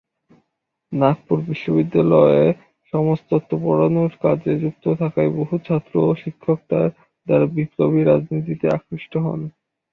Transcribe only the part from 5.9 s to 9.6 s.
ও শিক্ষক তার দ্বারা বিপ্লবী রাজনীতিতে আকৃষ্ট হন।